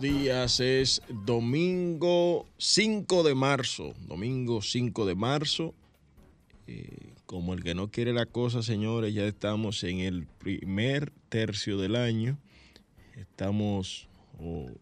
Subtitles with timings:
[0.00, 0.60] días.
[0.60, 3.94] Es domingo 5 de marzo.
[4.00, 5.74] Domingo 5 de marzo.
[6.66, 11.78] Eh, como el que no quiere la cosa, señores, ya estamos en el primer tercio
[11.78, 12.38] del año.
[13.16, 14.78] Estamos en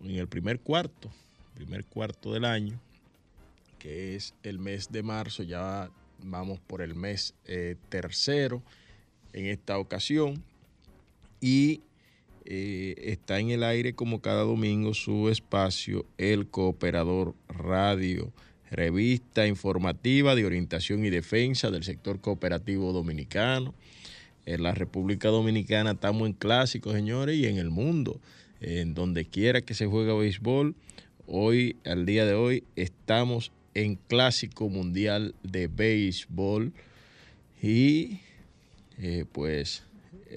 [0.00, 1.10] el primer cuarto,
[1.54, 2.80] primer cuarto del año,
[3.78, 5.42] que es el mes de marzo.
[5.42, 5.90] Ya
[6.22, 8.62] vamos por el mes eh, tercero
[9.32, 10.42] en esta ocasión.
[11.40, 11.82] Y
[12.44, 18.32] eh, está en el aire como cada domingo su espacio El Cooperador Radio,
[18.70, 23.74] revista informativa de orientación y defensa del sector cooperativo dominicano.
[24.46, 28.20] En la República Dominicana estamos en clásicos, señores, y en el mundo,
[28.60, 30.74] en donde quiera que se juegue béisbol.
[31.26, 36.72] Hoy, al día de hoy, estamos en clásico mundial de béisbol
[37.62, 38.20] y
[38.98, 39.82] eh, pues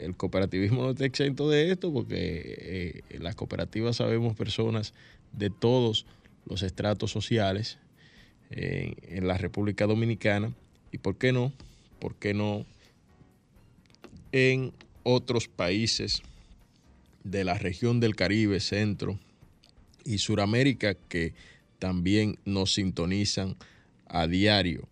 [0.06, 4.94] el cooperativismo no está exento de esto porque eh, en las cooperativas sabemos personas
[5.34, 6.06] de todos
[6.46, 7.78] los estratos sociales
[8.50, 10.54] en la República Dominicana
[10.94, 11.52] y por qué no,
[12.00, 12.66] por qué no
[14.32, 14.72] en
[15.04, 16.22] otros países
[17.24, 19.20] de la región del Caribe, Centro
[20.06, 21.34] y Suramérica que
[21.80, 23.56] también nos sintonizan
[24.08, 24.88] a diario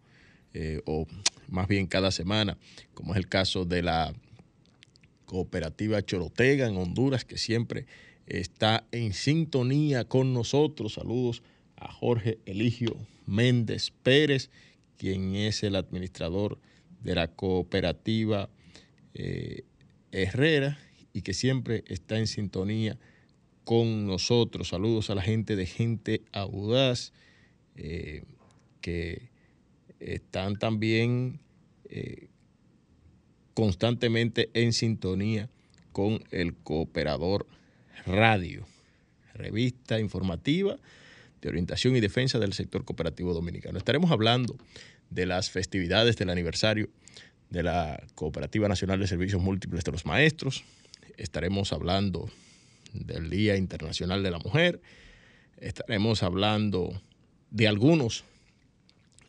[0.53, 1.07] eh, o
[1.47, 2.57] más bien cada semana,
[2.93, 4.13] como es el caso de la
[5.25, 7.85] Cooperativa Chorotega en Honduras, que siempre
[8.27, 10.93] está en sintonía con nosotros.
[10.93, 11.43] Saludos
[11.77, 14.49] a Jorge Eligio Méndez Pérez,
[14.97, 16.59] quien es el administrador
[17.03, 18.49] de la cooperativa
[19.13, 19.63] eh,
[20.11, 20.79] Herrera
[21.13, 22.97] y que siempre está en sintonía
[23.63, 24.69] con nosotros.
[24.69, 27.13] Saludos a la gente de Gente Audaz,
[27.75, 28.23] eh,
[28.81, 29.29] que
[29.99, 31.39] están también
[31.85, 32.27] eh,
[33.55, 35.49] constantemente en sintonía
[35.91, 37.47] con el Cooperador
[38.05, 38.67] Radio,
[39.33, 40.77] revista informativa
[41.41, 43.77] de orientación y defensa del sector cooperativo dominicano.
[43.77, 44.57] Estaremos hablando
[45.09, 46.89] de las festividades del aniversario
[47.49, 50.65] de la Cooperativa Nacional de Servicios Múltiples de los Maestros.
[51.15, 52.29] Estaremos hablando
[52.93, 54.81] del Día Internacional de la Mujer.
[55.57, 57.01] Estaremos hablando
[57.51, 58.25] de algunos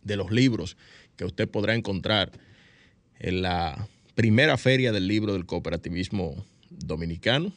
[0.02, 0.76] de los libros
[1.16, 2.32] que usted podrá encontrar
[3.20, 7.52] en la primera feria del libro del cooperativismo dominicano.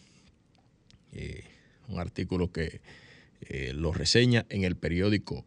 [1.14, 1.46] Eh,
[1.88, 2.82] un artículo que
[3.42, 5.46] eh, lo reseña en el periódico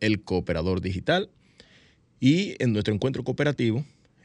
[0.00, 1.30] El Cooperador Digital.
[2.18, 3.84] Y en nuestro encuentro cooperativo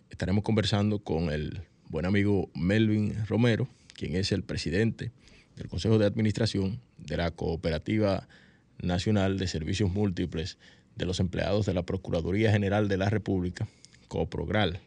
[0.10, 5.12] estaremos conversando con el buen amigo Melvin Romero, quien es el presidente
[5.58, 8.28] del Consejo de Administración de la Cooperativa
[8.82, 10.58] Nacional de Servicios Múltiples
[10.96, 13.68] de los Empleados de la Procuraduría General de la República,
[14.08, 14.80] COPROGRAL.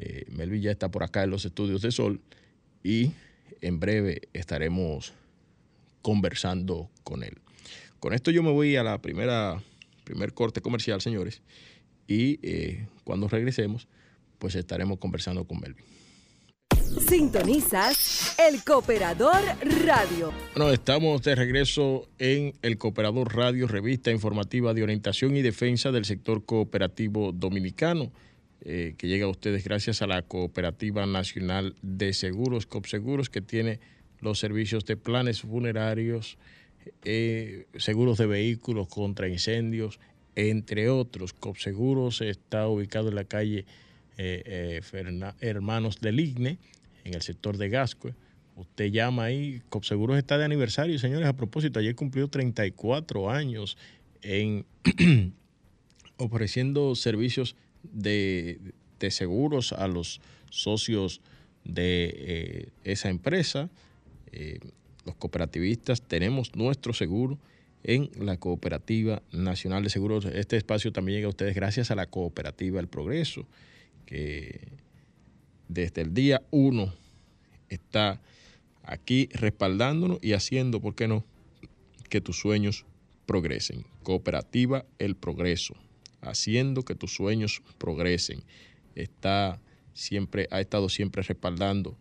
[0.00, 2.20] Eh, Melvin ya está por acá en los estudios de Sol
[2.84, 3.10] y
[3.60, 5.12] en breve estaremos
[6.02, 7.38] conversando con él.
[7.98, 9.60] Con esto yo me voy a la primera
[10.04, 11.42] primer corte comercial, señores,
[12.06, 13.88] y eh, cuando regresemos,
[14.38, 15.84] pues estaremos conversando con Melvin.
[17.06, 19.42] Sintonizas el Cooperador
[19.84, 20.32] Radio.
[20.54, 26.04] Bueno, estamos de regreso en el Cooperador Radio, revista informativa de orientación y defensa del
[26.04, 28.12] sector cooperativo dominicano.
[28.62, 33.78] Eh, que llega a ustedes gracias a la Cooperativa Nacional de Seguros, COPSEGUROS, que tiene
[34.20, 36.38] los servicios de planes funerarios,
[37.04, 40.00] eh, seguros de vehículos contra incendios,
[40.34, 41.32] entre otros.
[41.34, 43.64] COPSEGUROS está ubicado en la calle
[44.16, 44.80] eh,
[45.40, 46.58] Hermanos del Igne,
[47.04, 48.14] en el sector de Gascue.
[48.56, 51.28] Usted llama ahí, COPSEGUROS está de aniversario, señores.
[51.28, 53.78] A propósito, ayer cumplió 34 años
[54.20, 54.66] en
[56.16, 58.58] ofreciendo servicios de,
[59.10, 60.20] seguros a los
[60.50, 61.20] socios
[61.64, 63.70] de eh, esa empresa.
[64.32, 64.58] Eh,
[65.04, 67.38] los cooperativistas tenemos nuestro seguro
[67.84, 70.24] en la Cooperativa Nacional de Seguros.
[70.26, 73.46] Este espacio también llega a ustedes gracias a la Cooperativa El Progreso,
[74.04, 74.68] que
[75.68, 76.92] desde el día uno
[77.68, 78.20] está
[78.82, 81.24] aquí respaldándonos y haciendo, ¿por qué no?,
[82.10, 82.84] que tus sueños
[83.26, 83.84] progresen.
[84.02, 85.74] Cooperativa El Progreso
[86.20, 88.42] haciendo que tus sueños progresen.
[88.94, 89.60] Está
[89.94, 91.96] siempre, ha estado siempre respaldando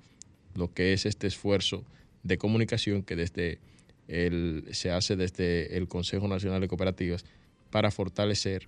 [0.55, 1.85] lo que es este esfuerzo
[2.23, 3.59] de comunicación que desde
[4.07, 7.25] el, se hace desde el Consejo Nacional de Cooperativas
[7.69, 8.67] para fortalecer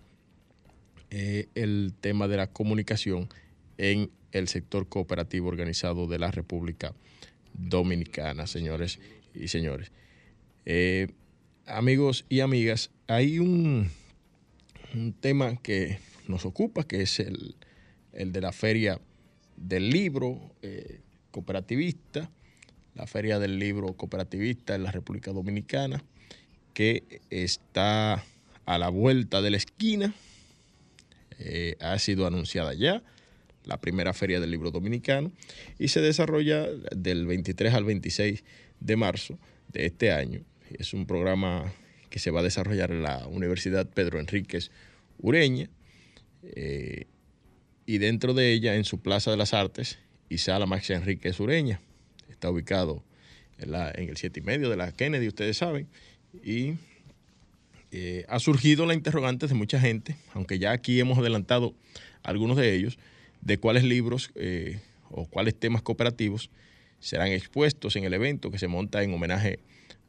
[1.09, 3.29] eh, el tema de la comunicación
[3.77, 6.93] en el sector cooperativo organizado de la República
[7.53, 8.99] Dominicana, señores
[9.33, 9.91] y señores.
[10.65, 11.07] Eh,
[11.65, 13.89] amigos y amigas, hay un,
[14.93, 17.55] un tema que nos ocupa, que es el,
[18.13, 18.99] de la feria
[19.55, 21.01] del libro eh,
[21.31, 22.29] cooperativista,
[22.95, 26.03] la Feria del Libro Cooperativista en la República Dominicana,
[26.73, 28.25] que está
[28.65, 30.13] a la vuelta de la esquina.
[31.39, 33.01] Eh, ha sido anunciada ya
[33.63, 35.31] la primera Feria del Libro Dominicano
[35.77, 38.43] y se desarrolla del 23 al 26
[38.79, 39.39] de marzo
[39.69, 40.41] de este año.
[40.69, 41.71] Es un programa
[42.09, 44.71] que se va a desarrollar en la Universidad Pedro Enríquez
[45.19, 45.69] Ureña
[46.43, 47.05] eh,
[47.85, 49.97] y dentro de ella, en su Plaza de las Artes
[50.29, 51.81] y Sala Max Enríquez Ureña.
[52.29, 53.03] Está ubicado
[53.57, 55.87] en, el siete y medio de la Kennedy, ustedes saben,
[56.43, 56.75] y
[57.91, 61.73] eh, ha surgido la interrogante de mucha gente, aunque ya aquí hemos adelantado
[62.23, 62.99] algunos de ellos,
[63.41, 64.79] de cuáles libros eh,
[65.09, 66.49] o cuáles temas cooperativos
[66.99, 69.59] serán expuestos en el evento que se monta en homenaje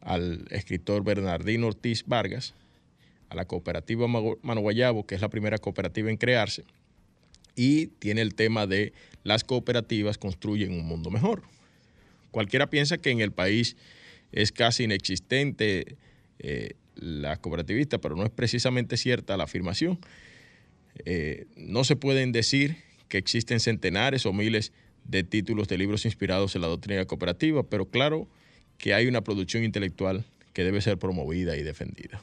[0.01, 2.55] al escritor Bernardino Ortiz Vargas,
[3.29, 6.65] a la cooperativa Mano Guayabo, que es la primera cooperativa en crearse,
[7.55, 8.93] y tiene el tema de
[9.23, 11.43] las cooperativas construyen un mundo mejor.
[12.31, 13.77] Cualquiera piensa que en el país
[14.33, 15.97] es casi inexistente
[16.39, 19.99] eh, la cooperativista, pero no es precisamente cierta la afirmación.
[21.05, 22.77] Eh, no se pueden decir
[23.09, 24.73] que existen centenares o miles
[25.05, 28.29] de títulos de libros inspirados en la doctrina cooperativa, pero claro
[28.81, 32.23] que hay una producción intelectual que debe ser promovida y defendida.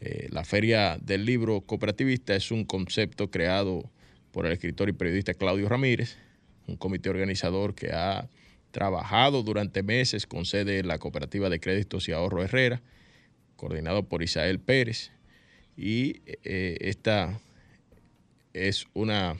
[0.00, 3.88] Eh, la Feria del Libro Cooperativista es un concepto creado
[4.32, 6.18] por el escritor y periodista Claudio Ramírez,
[6.66, 8.28] un comité organizador que ha
[8.72, 12.82] trabajado durante meses con sede en la Cooperativa de Créditos y Ahorro Herrera,
[13.54, 15.12] coordinado por Isael Pérez.
[15.76, 17.40] Y eh, esta
[18.52, 19.36] es una,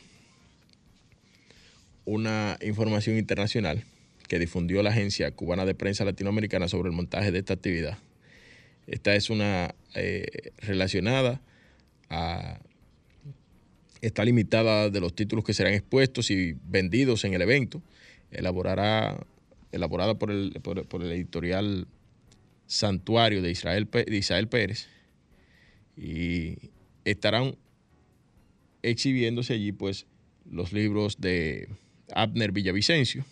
[2.04, 3.84] una información internacional
[4.28, 7.98] que difundió la Agencia Cubana de Prensa Latinoamericana sobre el montaje de esta actividad.
[8.86, 11.40] Esta es una eh, relacionada
[12.08, 12.60] a...
[14.00, 17.82] Está limitada de los títulos que serán expuestos y vendidos en el evento.
[18.30, 19.26] Elaborará,
[19.72, 21.88] elaborada por el, por el editorial
[22.66, 24.88] santuario de Israel, de Israel Pérez
[25.96, 26.58] y
[27.04, 27.56] estarán
[28.82, 30.06] exhibiéndose allí pues
[30.44, 31.68] los libros de
[32.14, 33.24] Abner Villavicencio,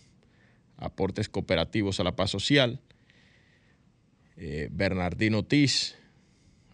[0.76, 2.80] Aportes Cooperativos a la Paz Social,
[4.36, 5.96] eh, Bernardino Ortiz,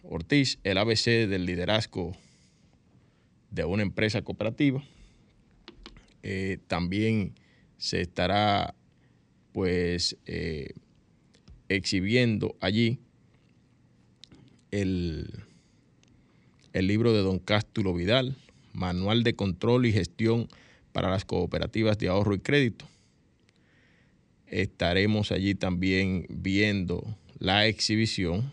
[0.03, 2.13] Ortiz, el ABC del liderazgo
[3.51, 4.83] de una empresa cooperativa.
[6.23, 7.33] Eh, también
[7.77, 8.75] se estará
[9.51, 10.73] pues eh,
[11.69, 12.99] exhibiendo allí
[14.71, 15.43] el,
[16.73, 18.35] el libro de don Cástulo Vidal,
[18.73, 20.47] Manual de Control y Gestión
[20.91, 22.90] para las Cooperativas de Ahorro y Crédito.
[24.51, 28.51] Estaremos allí también viendo la exhibición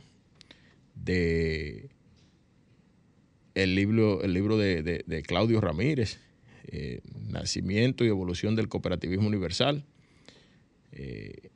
[0.94, 1.90] de
[3.54, 6.20] el libro, el libro de, Claudio Ramírez,
[6.68, 9.84] eh, Nacimiento y Evolución del Cooperativismo Universal.
[10.92, 11.50] Eh,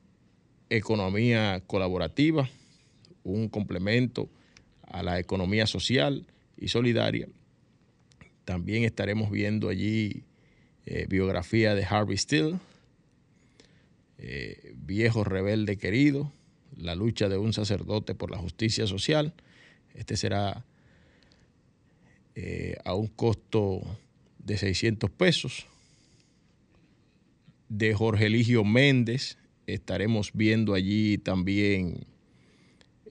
[0.70, 2.50] economía colaborativa,
[3.22, 4.28] un complemento
[4.82, 7.28] a la economía social y solidaria.
[8.44, 10.24] También estaremos viendo allí
[10.84, 12.58] eh, biografía de Harvey Steele,
[14.24, 16.32] eh, Viejo Rebelde Querido,
[16.76, 19.34] la lucha de un sacerdote por la justicia social.
[19.94, 20.64] Este será
[22.36, 23.82] eh, a un costo
[24.38, 25.66] de 600 pesos.
[27.68, 32.06] De Jorge Eligio Méndez, estaremos viendo allí también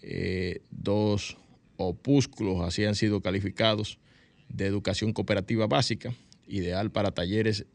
[0.02, 1.36] eh, dos
[1.76, 4.00] opúsculos, así han sido calificados,
[4.48, 6.16] de educación cooperativa básica,
[6.48, 7.66] ideal para talleres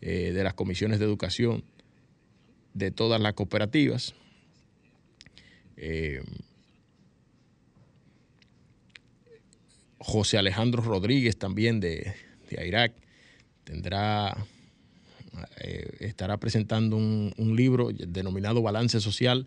[0.00, 1.62] de las comisiones de educación
[2.74, 4.14] de todas las cooperativas.
[5.76, 6.22] Eh,
[9.98, 12.14] José Alejandro Rodríguez también de,
[12.50, 12.92] de Irak
[13.64, 14.36] tendrá
[15.58, 19.46] eh, estará presentando un, libro denominado Balance Social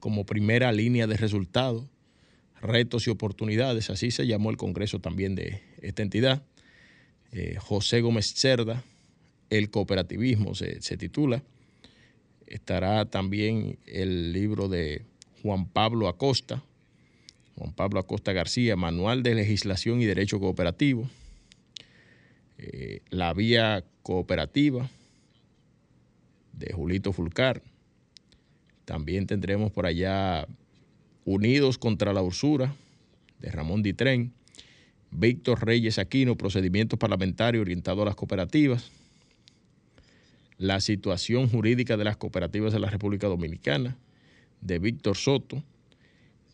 [0.00, 1.84] como primera línea de resultados,
[2.62, 6.42] retos y oportunidades, así se llamó el Congreso también de esta entidad.
[7.32, 8.82] Eh, José Gómez Cerda,
[9.50, 11.42] El cooperativismo se, se titula.
[12.48, 15.04] Estará también el libro de
[15.42, 16.62] Juan Pablo Acosta,
[17.56, 21.10] Juan Pablo Acosta García, Manual de Legislación y Derecho Cooperativo,
[22.56, 24.88] eh, La Vía Cooperativa,
[26.54, 27.62] de Julito Fulcar.
[28.86, 30.46] También tendremos por allá
[31.26, 32.74] Unidos contra la Usura
[33.40, 34.32] de Ramón Ditren.
[35.10, 38.90] Víctor Reyes Aquino, procedimientos parlamentarios orientados a las cooperativas.
[40.58, 43.96] La situación jurídica de las cooperativas de la República Dominicana
[44.60, 45.62] de Víctor Soto.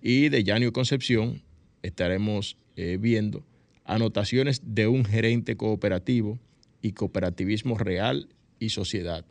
[0.00, 1.42] Y de Yanio Concepción
[1.82, 3.44] estaremos eh, viendo
[3.84, 6.38] anotaciones de un gerente cooperativo
[6.82, 9.24] y cooperativismo real y sociedad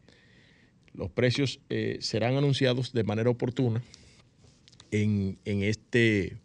[0.94, 1.60] Los precios
[2.00, 3.82] serán anunciados de manera oportuna
[4.94, 6.38] en, este,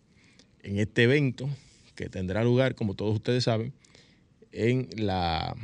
[0.62, 1.48] en este evento
[1.94, 3.72] que tendrá lugar, como todos ustedes saben,
[4.52, 5.54] en la,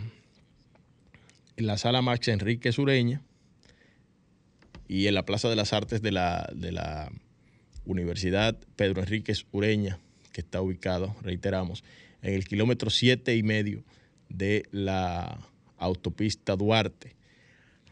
[1.56, 3.22] en la sala Max Enrique Sureña
[4.88, 7.10] y en la Plaza de las Artes de la, de la
[7.84, 9.98] Universidad Pedro Enríquez Ureña,
[10.32, 11.84] que está ubicado, reiteramos,
[12.22, 13.84] en el kilómetro siete y medio
[14.28, 15.38] de la
[15.78, 17.14] autopista Duarte.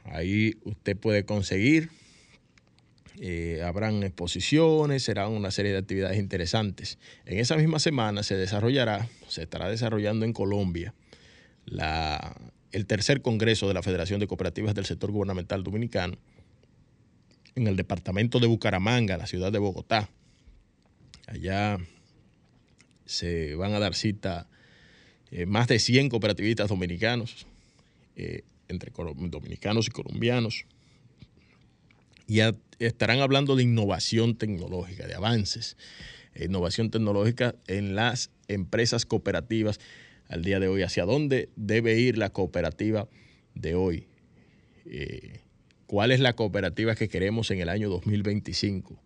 [0.05, 1.91] Ahí usted puede conseguir,
[3.21, 6.99] eh, habrán exposiciones, serán una serie de actividades interesantes.
[7.27, 10.95] En esa misma semana se desarrollará, se estará desarrollando en Colombia
[11.67, 12.35] la,
[12.73, 16.17] el tercer Congreso de la Federación de Cooperativas del Sector Gubernamental Dominicano,
[17.55, 20.09] en el departamento de Bucaramanga, la ciudad de Bogotá.
[21.27, 21.79] Allá
[23.05, 24.49] se van a dar cita
[25.31, 27.47] eh, más de 100 cooperativistas dominicanos,
[28.17, 28.91] eh, entre
[29.29, 30.65] dominicanos y colombianos,
[32.27, 32.41] y
[32.79, 35.77] estarán hablando de innovación tecnológica, de avances,
[36.35, 39.81] innovación tecnológica en las empresas cooperativas
[40.29, 43.09] al día de hoy, hacia dónde debe ir la cooperativa
[43.55, 44.07] de hoy.
[44.87, 45.41] Eh,
[45.87, 49.01] cuál es la cooperativa que queremos en el año 2025,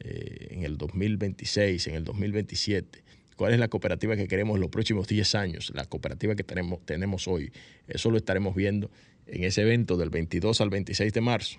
[0.00, 3.02] eh, en el 2026, en el 2027.
[3.36, 5.72] ¿Cuál es la cooperativa que queremos en los próximos 10 años?
[5.74, 7.52] La cooperativa que tenemos, tenemos hoy.
[7.86, 8.90] Eso lo estaremos viendo
[9.26, 11.58] en ese evento del 22 al 26 de marzo.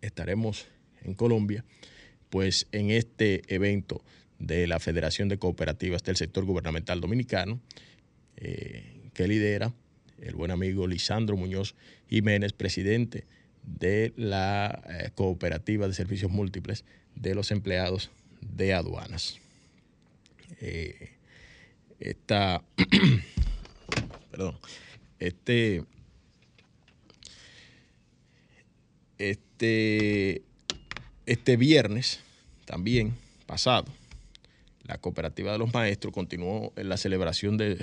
[0.00, 0.66] Estaremos
[1.02, 1.64] en Colombia,
[2.30, 4.02] pues en este evento
[4.38, 7.60] de la Federación de Cooperativas del Sector Gubernamental Dominicano,
[8.36, 9.72] eh, que lidera
[10.20, 11.74] el buen amigo Lisandro Muñoz
[12.08, 13.26] Jiménez, presidente
[13.62, 18.10] de la eh, Cooperativa de Servicios Múltiples de los Empleados
[18.40, 19.38] de Aduanas.
[20.60, 21.10] Eh,
[22.00, 22.62] esta,
[24.30, 24.58] perdón,
[25.18, 25.84] este,
[29.18, 30.42] este,
[31.26, 32.20] este viernes
[32.66, 33.14] también
[33.46, 33.86] pasado,
[34.84, 37.78] la cooperativa de los maestros continuó en la celebración de,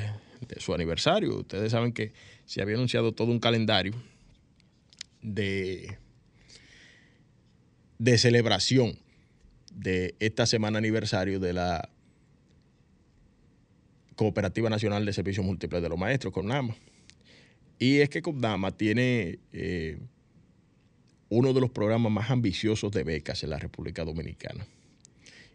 [0.57, 1.37] su aniversario.
[1.37, 2.13] Ustedes saben que
[2.45, 3.93] se había anunciado todo un calendario
[5.21, 5.97] de,
[7.97, 8.97] de celebración
[9.73, 11.89] de esta semana aniversario de la
[14.15, 16.75] Cooperativa Nacional de Servicios Múltiples de los Maestros, CONAMA.
[17.79, 19.97] Y es que CONAMA tiene eh,
[21.29, 24.67] uno de los programas más ambiciosos de becas en la República Dominicana.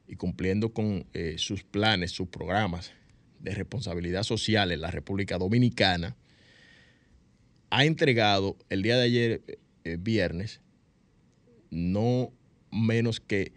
[0.09, 2.93] Y cumpliendo con eh, sus planes, sus programas
[3.41, 6.17] de responsabilidad social en la República Dominicana,
[7.71, 9.43] ha entregado el día de ayer,
[9.85, 10.61] eh, viernes,
[11.71, 12.33] no
[12.71, 13.53] menos que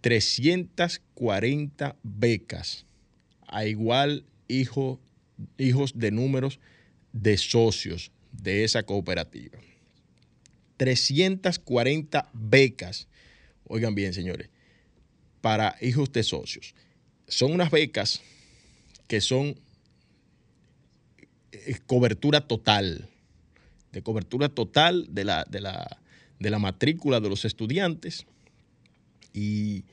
[0.00, 2.86] 340 becas
[3.46, 5.00] a igual hijo,
[5.58, 6.58] hijos de números
[7.12, 9.58] de socios de esa cooperativa.
[10.76, 13.06] 340 becas,
[13.64, 14.48] oigan bien señores,
[15.42, 16.74] para hijos de socios.
[17.28, 18.22] Son unas becas
[19.06, 19.56] que son
[21.52, 23.10] eh, cobertura total,
[23.92, 25.60] de cobertura total de la, de
[26.50, 28.24] la, matrícula de los estudiantes
[29.34, 29.84] y,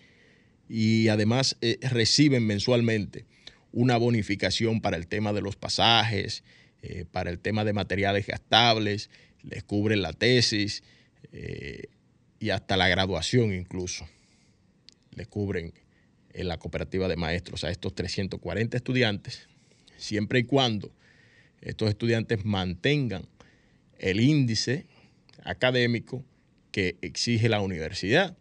[1.09, 3.25] además eh, reciben mensualmente
[3.71, 6.43] una bonificación para el tema de los pasajes,
[6.81, 9.09] eh, para el tema de materiales gastables,
[9.43, 10.83] les cubren la tesis
[12.39, 14.07] y hasta la graduación incluso.
[15.11, 15.73] Les cubren
[16.33, 19.47] en la cooperativa de maestros a estos 340 estudiantes,
[19.97, 20.91] siempre y cuando
[21.61, 23.23] estos estudiantes mantengan
[23.97, 24.85] el índice
[25.43, 26.23] académico
[26.71, 28.37] que exige la universidad.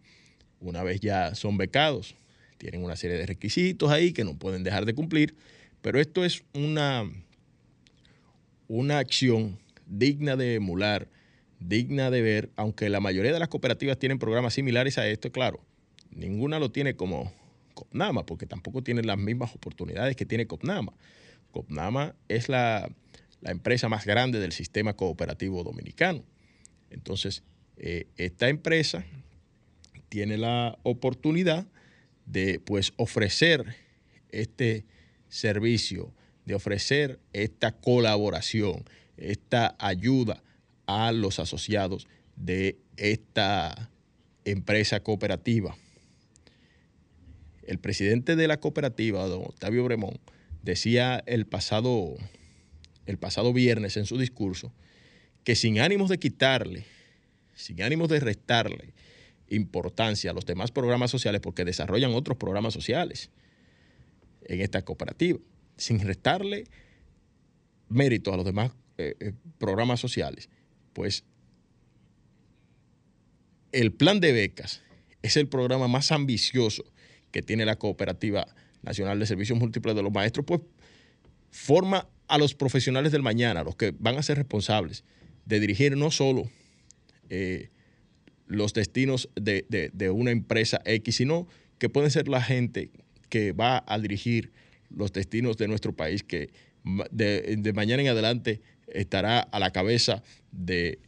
[0.61, 2.15] Una vez ya son becados,
[2.57, 5.35] tienen una serie de requisitos ahí que no pueden dejar de cumplir,
[5.81, 7.09] pero esto es una,
[8.67, 11.07] una acción digna de emular,
[11.59, 15.61] digna de ver, aunque la mayoría de las cooperativas tienen programas similares a esto, claro,
[16.11, 17.31] ninguna lo tiene como,
[17.79, 20.91] Copnama, porque tampoco tiene las mismas oportunidades que tiene Copnama.
[21.51, 22.91] Copnama es la,
[23.41, 26.25] empresa más grande del sistema cooperativo dominicano.
[26.89, 27.41] Entonces,
[27.77, 29.05] eh, esta empresa
[30.09, 31.65] tiene la oportunidad
[32.25, 33.77] de pues, ofrecer
[34.29, 34.85] este
[35.29, 36.13] servicio,
[36.45, 38.83] de ofrecer esta colaboración,
[39.15, 40.43] esta ayuda
[40.85, 43.89] a los asociados de esta
[44.43, 45.77] empresa cooperativa
[47.69, 50.19] el presidente de la cooperativa, don Octavio Bremón,
[50.63, 52.15] decía el pasado,
[53.05, 54.73] el pasado viernes en su discurso
[55.43, 56.85] que sin ánimos de quitarle,
[57.53, 58.95] sin ánimos de restarle
[59.49, 63.29] importancia a los demás programas sociales, porque desarrollan otros programas sociales
[64.45, 65.37] en esta cooperativa,
[65.77, 66.63] sin restarle
[67.87, 70.49] mérito a los demás eh, eh, programas sociales,
[70.93, 71.23] pues
[73.71, 74.81] el plan de becas
[75.21, 76.83] es el programa más ambicioso
[77.31, 78.47] que tiene la Cooperativa
[78.81, 80.61] Nacional de Servicios Múltiples de los Maestros, pues
[81.51, 85.03] forma a los profesionales del mañana, los que van a ser responsables
[85.45, 86.49] de dirigir no solo
[87.29, 87.69] eh,
[88.47, 92.91] los destinos de, una empresa X, sino que pueden ser la gente
[93.29, 94.51] que va a dirigir
[94.89, 96.49] los destinos de nuestro país, que
[97.11, 100.99] de, mañana en adelante estará a la cabeza de,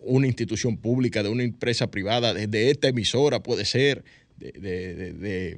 [0.00, 4.04] una institución pública, de una empresa privada, de, esta emisora puede ser,
[4.36, 5.56] de,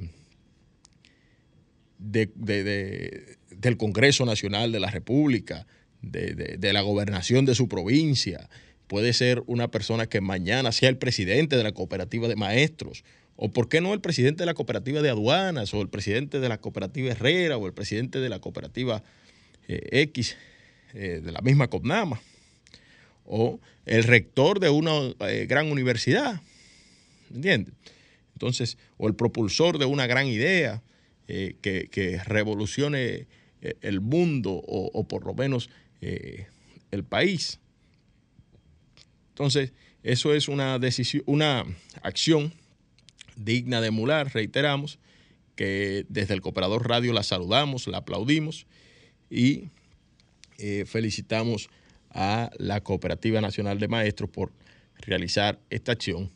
[1.99, 5.67] del Congreso Nacional de la República,
[6.03, 8.49] de, la gobernación de su provincia.
[8.87, 13.51] Puede ser una persona que mañana sea el presidente de la cooperativa de maestros, o
[13.51, 16.59] por qué no el presidente de la cooperativa de aduanas, o el presidente de la
[16.59, 19.03] cooperativa Herrera, o el presidente de la cooperativa
[19.69, 20.37] eh, X,
[20.95, 22.21] eh, de la misma COPNAMA,
[23.25, 24.93] o el rector de una
[25.29, 26.41] eh, gran universidad,
[27.35, 27.75] ¿entiendes?
[28.37, 30.83] Entonces, o el propulsor de una gran idea
[31.27, 33.27] que, revolucione
[33.81, 35.71] el mundo, o por lo menos
[36.01, 36.47] eh,
[36.91, 37.59] el país.
[39.31, 39.73] Entonces,
[40.03, 41.65] eso es una decisión, una
[42.03, 42.53] acción
[43.37, 44.99] digna de emular, reiteramos,
[45.57, 48.67] que desde el Cooperador Radio la saludamos, la aplaudimos
[49.31, 49.71] y
[50.59, 51.71] eh, felicitamos
[52.11, 54.53] a la Cooperativa Nacional de Maestros por
[54.99, 56.31] realizar esta acción.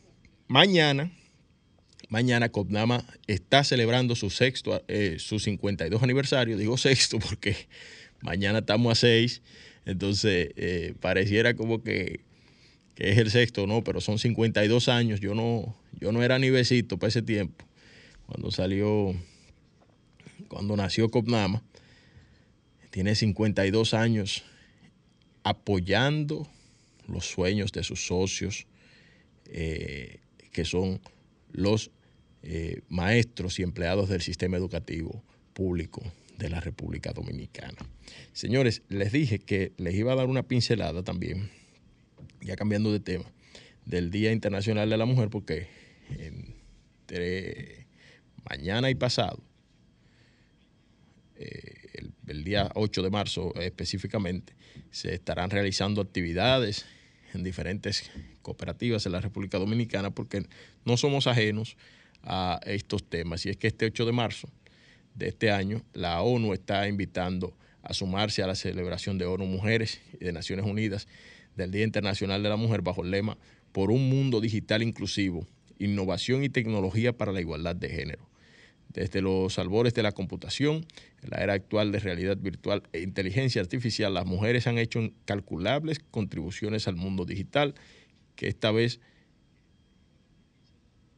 [0.49, 1.13] Mañana,
[2.11, 7.57] mañana COPNAMA está celebrando su sexto, eh, su 52 aniversario, digo sexto porque
[8.21, 9.41] mañana estamos a seis,
[9.87, 12.21] entonces eh, pareciera como que,
[12.97, 16.99] es el sexto, no, pero son 52 años, yo no, yo no era ni besito
[16.99, 17.65] para ese tiempo,
[18.27, 19.15] cuando salió,
[20.49, 21.63] cuando nació Copnama,
[22.91, 24.43] tiene 52 años
[25.45, 26.47] apoyando
[27.07, 28.67] los sueños de sus socios,
[29.47, 30.19] eh,
[30.53, 31.01] que son
[31.53, 31.91] los
[32.43, 35.23] eh, maestros y empleados del sistema educativo
[35.53, 36.03] público
[36.39, 37.79] de la República Dominicana.
[38.33, 41.51] Señores, les dije que les iba a dar una pincelada también,
[42.41, 43.31] ya cambiando de tema,
[43.85, 45.69] del Día Internacional de la Mujer, porque
[46.19, 47.87] entre
[48.49, 49.43] mañana y pasado,
[51.37, 51.81] eh,
[52.27, 54.55] el, día 8 de marzo específicamente,
[54.91, 56.87] se estarán realizando actividades
[57.35, 58.11] en diferentes
[58.43, 60.47] cooperativas en la República Dominicana, porque
[60.85, 61.77] no somos ajenos
[62.23, 63.45] a estos temas.
[63.47, 64.49] Y es que este 8 de marzo
[65.15, 70.01] de este año, la ONU está invitando a sumarse a la celebración de ONU Mujeres
[70.15, 71.09] y de Naciones Unidas
[71.57, 73.37] del Día Internacional de la Mujer bajo el lema
[73.73, 75.47] Por un mundo digital inclusivo,
[75.79, 78.29] innovación y tecnología para la igualdad de género.
[78.93, 80.85] Desde los albores de la computación,
[81.23, 86.01] en la era actual de realidad virtual e inteligencia artificial, las mujeres han hecho incalculables
[86.11, 87.75] contribuciones al mundo digital
[88.35, 89.01] que esta vez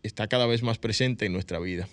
[0.03, 1.89] está cada vez más presente en nuestra vida.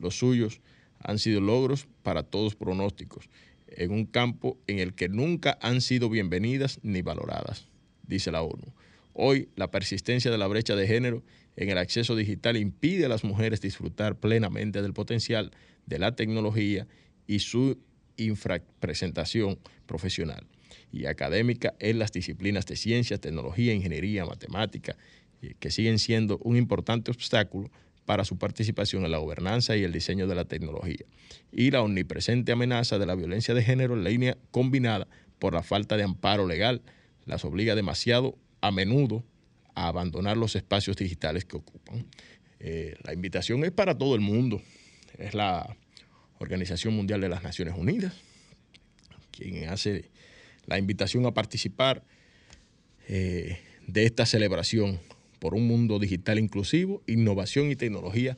[0.00, 0.60] Los suyos
[1.00, 3.28] han sido logros para todos pronósticos,
[3.68, 7.68] en un campo en el que nunca han sido bienvenidas ni valoradas,
[8.06, 8.72] dice la ONU.
[9.12, 11.22] Hoy, la persistencia de la brecha de género
[11.56, 15.50] en el acceso digital impide a las mujeres disfrutar plenamente del potencial
[15.86, 16.86] de la tecnología
[17.26, 17.78] y su
[18.16, 20.46] infrapresentación profesional
[20.92, 24.96] y académica en las disciplinas de ciencia, tecnología, ingeniería, matemática,
[25.58, 27.70] que siguen siendo un importante obstáculo
[28.04, 31.04] para su participación en la gobernanza y el diseño de la tecnología,
[31.52, 35.96] y la omnipresente amenaza de la violencia de género en línea combinada por la falta
[35.96, 36.82] de amparo legal
[37.26, 39.22] las obliga demasiado a menudo
[39.74, 42.06] a abandonar los espacios digitales que ocupan.
[42.60, 44.62] Eh, la invitación es para todo el mundo,
[45.18, 45.76] es la
[46.38, 48.14] Organización Mundial de las Naciones Unidas
[49.38, 50.10] quien hace
[50.66, 52.02] la invitación a participar
[53.06, 55.00] eh, de esta celebración
[55.38, 58.36] por un mundo digital inclusivo, innovación y tecnología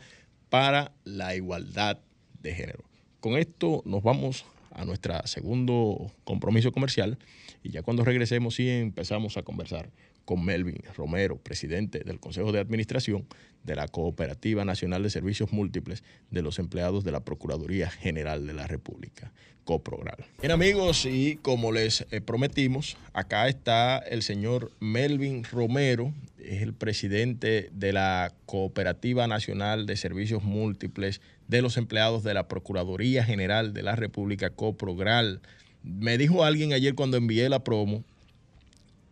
[0.49, 1.99] para la igualdad
[2.43, 2.85] de género.
[3.21, 7.19] Con esto nos vamos a nuestro segundo compromiso comercial
[7.63, 9.91] y ya cuando regresemos sí empezamos a conversar
[10.25, 13.27] con Melvin Romero, presidente del Consejo de Administración
[13.65, 18.55] de la Cooperativa Nacional de Servicios Múltiples de los Empleados de la Procuraduría General de
[18.55, 19.33] la República,
[19.65, 20.25] COPROGRAL.
[20.41, 26.73] Bien amigos, y como les eh, prometimos, acá está el señor Melvin Romero, es el
[26.73, 33.75] presidente de la Cooperativa Nacional de Servicios Múltiples de los Empleados de la Procuraduría General
[33.75, 35.41] de la República, COPROGRAL.
[35.83, 38.05] Me dijo alguien ayer cuando envié la promo,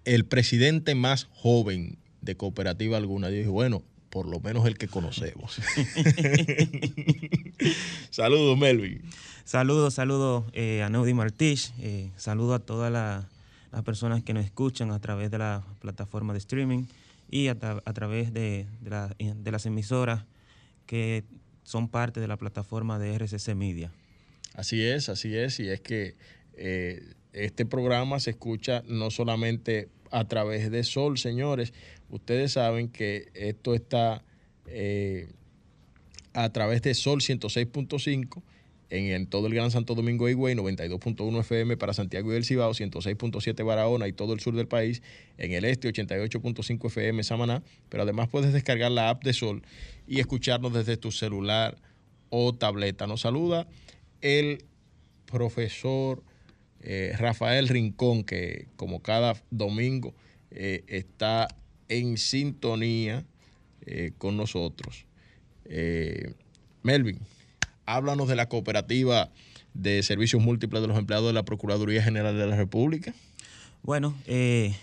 [0.09, 3.29] el presidente más joven de cooperativa alguna.
[3.29, 5.57] Yo dije, bueno, por lo menos el que conocemos.
[8.11, 9.03] saludos, Melvin.
[9.45, 11.73] Saludos, saludos eh, a Neudi Martich.
[11.81, 16.39] Eh, saludos a todas las personas que nos escuchan a través de la plataforma de
[16.39, 16.85] streaming.
[17.31, 18.67] y a, través de,
[19.45, 20.25] las emisoras
[20.87, 21.25] que
[21.65, 23.93] son parte de la plataforma de RCC Media.
[24.55, 26.17] Así es, así es, y es que
[26.55, 31.73] eh, este programa se escucha no solamente a través de Sol, señores,
[32.11, 34.25] ustedes saben que esto está
[34.67, 35.29] eh,
[36.33, 38.43] a través de Sol 106.5
[38.91, 43.65] en, todo el Gran Santo Domingo Higüey, 92.1 FM para Santiago y el Cibao, 106.7
[43.65, 45.03] Barahona y todo el sur del país,
[45.37, 49.63] en el este 88.5 FM Samaná, pero además puedes descargar la app de Sol
[50.07, 51.77] y escucharnos desde tu celular
[52.31, 53.07] o tableta.
[53.07, 53.69] Nos saluda
[54.21, 54.65] el
[55.27, 56.23] profesor
[56.81, 60.15] eh, Rafael Rincón, que como cada domingo
[60.51, 61.49] eh, está
[61.89, 63.25] en sintonía
[63.83, 65.05] eh, con nosotros.
[66.83, 67.19] Melvin
[67.85, 69.31] háblanos de la cooperativa
[69.75, 73.15] de servicios múltiples de los empleados de la Procuraduría General de la República.
[73.83, 74.15] Bueno,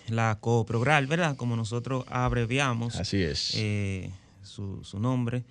[0.08, 1.36] la COPROGRAL, ¿verdad?
[1.36, 2.96] Como nosotros abreviamos.
[2.96, 3.54] Así es.
[3.56, 4.10] Eh,
[4.42, 5.44] su, nombre,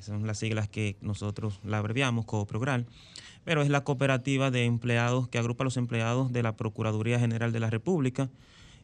[0.00, 2.86] son las siglas que nosotros la abreviamos, COPROGRAL,
[3.44, 7.52] pero es la cooperativa de empleados que agrupa a los empleados de la Procuraduría General
[7.52, 8.30] de la República.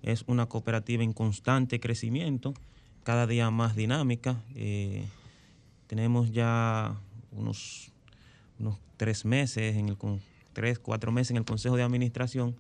[0.03, 2.55] Es una cooperativa en constante crecimiento,
[3.03, 4.43] cada día más dinámica.
[4.55, 5.05] Eh,
[5.87, 6.95] tenemos ya
[7.33, 7.91] unos
[8.99, 9.97] tres meses, en el,
[10.53, 12.57] tres, cuatro meses en el Consejo de Administración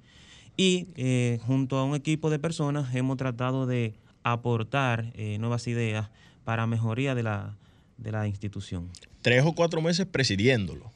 [0.56, 6.08] y eh, junto a un equipo de personas hemos tratado de aportar eh, nuevas ideas
[6.44, 7.56] para mejoría de la,
[7.98, 8.88] de la institución.
[9.20, 10.90] Tres o cuatro meses presidiéndolo.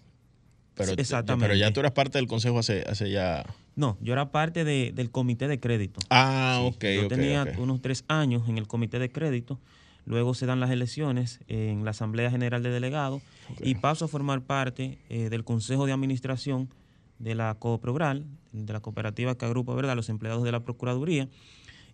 [0.75, 1.47] Pero, Exactamente.
[1.47, 3.45] pero ya tú eras parte del consejo hace, hace ya...
[3.77, 6.01] No, yo era parte del comité de crédito.
[6.09, 6.85] Ah, ok.
[7.03, 9.59] Yo tenía unos tres años en el comité de crédito
[10.05, 13.23] Luego se dan las elecciones en la Asamblea General de Delegados
[13.61, 16.69] y paso a formar parte eh, del Consejo de Administración
[17.19, 19.95] de la COPROGRAL, de la cooperativa que agrupa ¿verdad?
[19.95, 21.29] los empleados de la Procuraduría.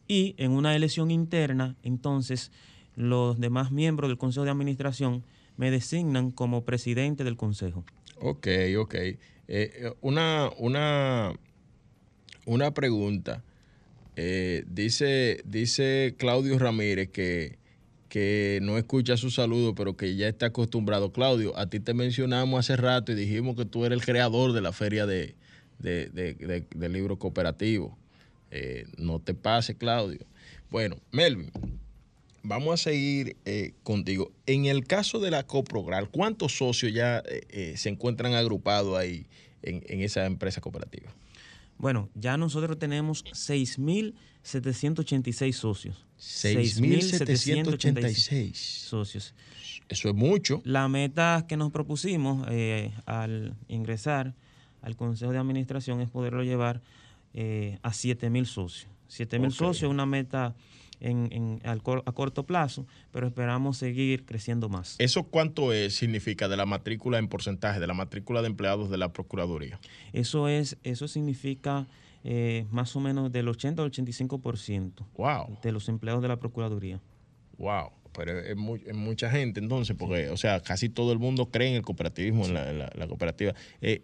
[0.07, 2.51] Y en una elección interna, entonces,
[2.97, 5.23] los demás miembros del Consejo de Administración
[5.59, 7.85] me designan como presidente del Consejo.
[8.21, 8.95] Ok, ok.
[9.49, 11.33] Eh, una, una,
[12.47, 13.43] una pregunta.
[14.17, 17.59] Eh, dice, dice Claudio Ramírez que
[18.09, 21.13] que no escucha su saludo, pero que ya está acostumbrado.
[21.13, 24.61] Claudio, a ti te mencionamos hace rato y dijimos que tú eres el creador de
[24.61, 25.35] la feria de,
[25.79, 27.97] de, libro cooperativo.
[28.51, 30.21] Eh, no te pase, Claudio.
[30.71, 31.51] Bueno, Melvin,
[32.49, 34.33] vamos a seguir eh, contigo.
[34.47, 39.27] En el caso de la Coprogral, ¿cuántos socios ya eh, se encuentran agrupados ahí
[39.63, 41.13] en, en esa empresa cooperativa?
[41.79, 46.05] Bueno, ya nosotros tenemos 6.786 socios.
[46.19, 49.35] 6.786 socios.
[49.89, 50.61] Eso es mucho.
[50.65, 54.35] La meta que nos propusimos eh, al ingresar
[54.83, 56.83] al Consejo de Administración es poderlo llevar
[57.33, 58.91] eh, a 7.000 socios.
[59.09, 60.57] 7.000 socios es una meta
[61.01, 64.97] en, a corto plazo, pero esperamos seguir creciendo más.
[64.99, 68.99] ¿Eso cuánto es, significa de la matrícula en porcentaje, de la matrícula de empleados de
[68.99, 69.79] la Procuraduría?
[70.13, 71.87] Eso, es, eso significa
[72.25, 75.59] eh, más o menos del 80 al 85% wow.
[75.63, 77.01] de los empleados de la Procuraduría.
[77.59, 81.77] Wow, pero es, mucha gente entonces, porque, o sea, casi todo el mundo cree en
[81.77, 83.55] el cooperativismo, en, la, cooperativa.
[83.81, 84.03] Eh,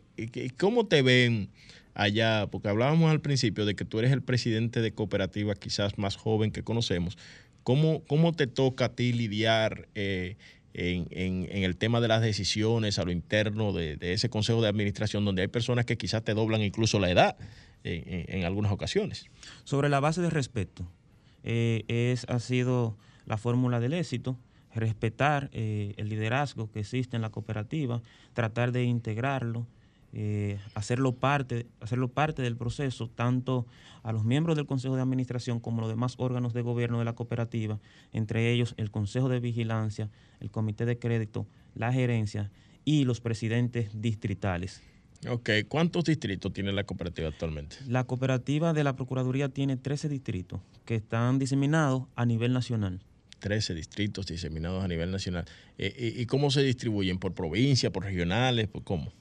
[0.59, 1.51] ¿Cómo te ven
[1.95, 2.47] allá?
[2.51, 6.51] Porque hablábamos al principio de que tú eres el presidente de cooperativa quizás más joven
[6.51, 7.17] que conocemos.
[7.63, 10.37] ¿Cómo, cómo te toca a ti lidiar eh,
[10.75, 15.43] en, el tema de las decisiones a lo interno de, ese consejo de administración donde
[15.43, 17.37] hay personas que quizás te doblan incluso la edad
[17.85, 19.27] en, algunas ocasiones?
[19.65, 20.87] Sobre la base de respeto,
[21.43, 24.37] eh, es, ha sido la fórmula del éxito
[24.75, 28.03] respetar eh, el liderazgo que existe en la cooperativa,
[28.33, 29.67] tratar de integrarlo,
[30.17, 33.67] eh, hacerlo, parte, hacerlo parte del proceso, tanto
[34.05, 37.05] a los miembros del Consejo de Administración como a los demás órganos de gobierno de
[37.05, 37.81] la cooperativa,
[38.13, 42.53] entre ellos el Consejo de Vigilancia, el Comité de Crédito, la gerencia
[42.85, 44.83] y los presidentes distritales.
[45.29, 47.77] Ok, ¿cuántos distritos tiene la cooperativa actualmente?
[47.89, 53.03] La cooperativa de la Procuraduría tiene 13 distritos que están diseminados a nivel nacional.
[53.41, 55.45] 13 distritos diseminados a nivel nacional.
[55.77, 57.19] Eh, ¿Y cómo se distribuyen?
[57.19, 58.69] ¿Por provincia, por regionales?
[58.69, 59.13] ¿Por cómo?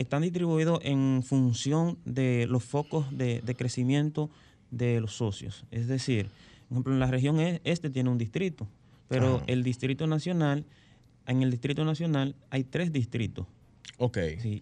[0.00, 4.30] Están distribuidos en función de los focos de, crecimiento
[4.70, 5.66] de los socios.
[5.70, 6.30] Es decir,
[6.68, 8.66] por ejemplo, en la región e, este tiene un distrito,
[9.08, 10.64] pero el distrito nacional,
[11.26, 13.46] en el distrito nacional hay tres distritos.
[13.98, 14.16] Ok.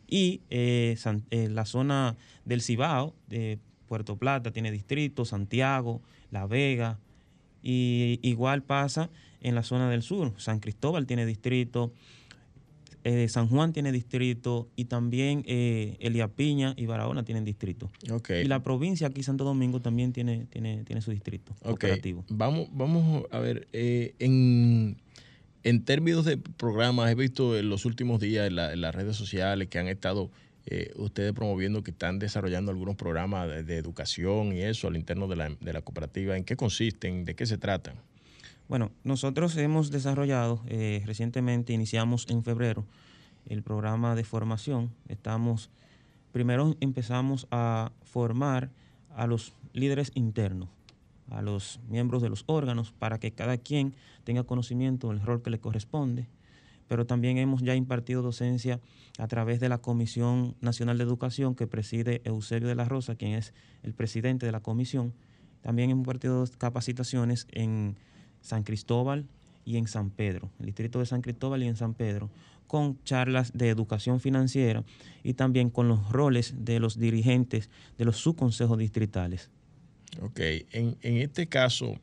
[0.09, 0.96] y eh,
[1.31, 6.98] eh, la zona del Cibao, de Puerto Plata, tiene distrito, Santiago, La Vega,
[7.62, 9.09] y igual pasa
[9.40, 10.33] en la zona del sur.
[10.38, 11.92] San Cristóbal tiene distrito,
[13.04, 17.90] eh, San Juan tiene distrito y también eh, Elia Piña y Barahona tienen distrito.
[18.11, 18.44] Okay.
[18.44, 22.24] Y la provincia aquí, Santo Domingo, también tiene, tiene, tiene su distrito operativo.
[22.28, 24.96] Vamos, vamos a ver, eh, en,
[25.62, 29.78] en términos de programas, he visto en los últimos días en, las redes sociales que
[29.78, 30.30] han estado
[30.66, 35.37] eh, ustedes promoviendo que están desarrollando algunos programas de, educación y eso al interno de
[35.37, 36.37] la, de la, cooperativa.
[36.37, 37.24] ¿En qué consisten?
[37.24, 37.94] ¿De qué se tratan?
[38.68, 42.85] Bueno, nosotros hemos desarrollado eh, recientemente, iniciamos en febrero
[43.46, 44.90] el programa de formación.
[45.09, 45.70] Estamos,
[46.33, 48.70] primero empezamos a formar
[49.16, 50.68] a los líderes internos,
[51.31, 55.48] a los miembros de los órganos, para que cada quien tenga conocimiento del rol que
[55.48, 56.28] le corresponde.
[56.88, 58.81] Pero también hemos ya impartido docencia
[59.18, 63.33] a través de la Comisión Nacional de Educación que preside Eusebio de la Rosa, quien
[63.33, 65.14] es el presidente de la comisión.
[65.62, 67.96] También hemos impartido capacitaciones en
[68.42, 69.27] San Cristóbal
[69.64, 72.31] y en San Pedro, el distrito de San Cristóbal y en San Pedro,
[72.66, 74.85] con charlas de educación financiera
[75.24, 79.51] y también con los roles de los dirigentes de los subconsejos distritales.
[80.22, 80.40] Ok,
[80.72, 81.96] en, este caso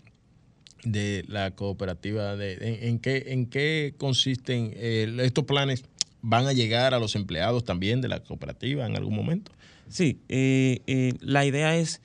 [0.84, 5.84] de la cooperativa, de, en, qué, ¿en qué consisten eh, estos planes?
[6.22, 9.52] ¿Van a llegar a los empleados también de la cooperativa en algún momento?
[9.90, 12.02] Sí, eh, eh, la idea es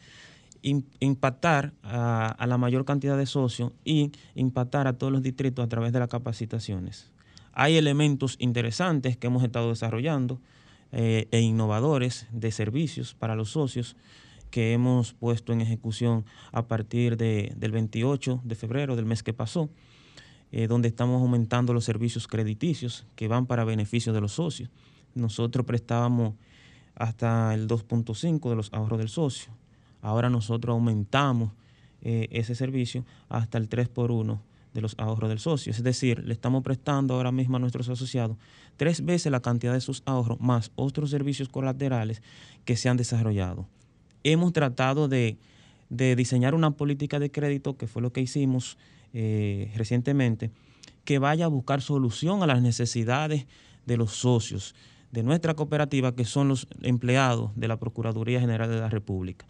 [0.62, 5.92] impactar a, la mayor cantidad de socios y impactar a todos los distritos a través
[5.92, 7.10] de las capacitaciones.
[7.52, 10.40] Hay elementos interesantes que hemos estado desarrollando
[10.92, 13.96] eh, e innovadores de servicios para los socios
[14.50, 19.32] que hemos puesto en ejecución a partir de, del 28 de febrero del mes que
[19.32, 19.70] pasó,
[20.50, 24.68] eh, donde estamos aumentando los servicios crediticios que van para beneficio de los socios.
[25.14, 26.34] Nosotros prestábamos
[26.96, 29.59] hasta el 2.5 de los ahorros del socio
[30.02, 31.52] Ahora nosotros aumentamos
[32.02, 34.40] eh, ese servicio hasta el 3 por 1
[34.72, 35.72] de los ahorros del socio.
[35.72, 38.36] Es decir, le estamos prestando ahora mismo a nuestros asociados
[38.76, 42.22] tres veces la cantidad de sus ahorros más otros servicios colaterales
[42.64, 43.66] que se han desarrollado.
[44.22, 45.38] Hemos tratado de,
[45.88, 48.78] diseñar una política de crédito, que fue lo que hicimos
[49.12, 50.50] eh, recientemente,
[51.04, 53.46] que vaya a buscar solución a las necesidades
[53.86, 54.74] de los socios
[55.10, 59.44] de nuestra cooperativa, que son los empleados de la Procuraduría General de la República.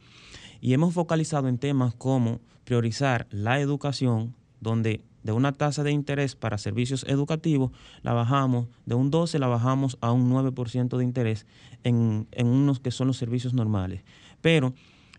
[0.61, 6.35] Y hemos focalizado en temas como priorizar la educación, donde de una tasa de interés
[6.35, 11.47] para servicios educativos la bajamos, de un 12 la bajamos a un 9% de interés
[11.85, 14.03] en, en unos que son los servicios normales.
[14.41, 14.73] Pero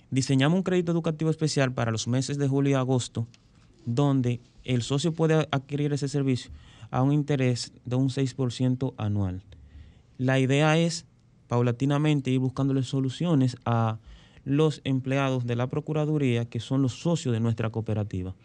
[0.10, 3.28] diseñamos un crédito educativo especial para los meses de julio y agosto,
[3.86, 6.52] donde el socio puede adquirir ese servicio
[6.90, 9.44] a un interés de un 6% anual.
[10.18, 11.06] La idea es
[11.48, 13.98] paulatinamente ir buscándole soluciones a
[14.44, 18.36] los empleados de la Procuraduría, que son los socios de nuestra cooperativa.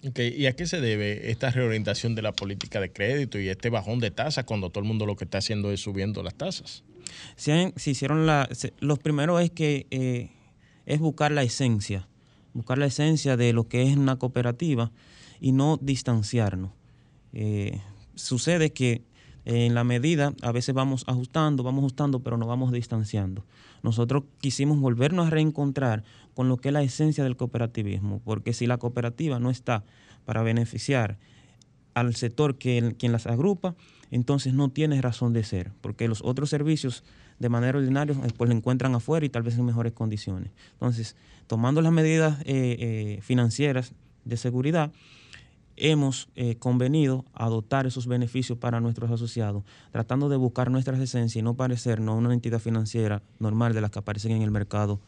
[0.00, 3.98] ¿Y a qué se debe esta reorientación de la política de crédito y este bajón
[3.98, 6.84] de tasas cuando todo el mundo lo que está haciendo es subiendo las tasas?
[7.34, 10.30] Se, hicieron la, los primeros es que eh,
[10.86, 12.06] es buscar la esencia,
[12.52, 14.92] buscar la esencia de lo que es una cooperativa
[15.40, 16.70] y no distanciarnos.
[17.32, 17.80] Eh,
[18.14, 19.02] sucede que
[19.48, 23.46] en la medida, a veces vamos ajustando, vamos ajustando, pero nos vamos distanciando.
[23.82, 28.66] Nosotros quisimos volvernos a reencontrar con lo que es la esencia del cooperativismo, porque si
[28.66, 29.84] la cooperativa no está
[30.26, 31.16] para beneficiar
[31.94, 33.74] al sector que quien las agrupa,
[34.10, 37.02] entonces no tiene razón de ser, porque los otros servicios
[37.38, 40.50] de manera ordinaria eh, pues lo encuentran afuera y tal vez en mejores condiciones.
[40.72, 43.94] Entonces, tomando las medidas eh, eh, financieras
[44.26, 44.92] de seguridad,
[45.80, 51.42] hemos eh, convenido adoptar esos beneficios para nuestros asociados, tratando de buscar nuestras esencias y
[51.42, 55.00] no parecernos una entidad financiera normal de las que aparecen en el mercado